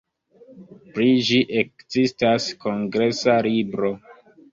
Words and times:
Pri 0.93 1.09
ĝi 1.27 1.41
ekzistas 1.61 2.47
kongresa 2.65 3.37
libro. 3.49 3.93